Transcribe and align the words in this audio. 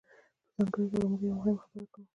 په 0.03 0.07
ځانګړې 0.55 0.85
توګه 0.91 0.99
موږ 1.11 1.21
یوه 1.27 1.35
مهمه 1.37 1.61
خبره 1.63 1.85
کوو. 1.93 2.05